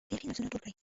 [0.07, 0.71] د یقین لفظونه ټول کړئ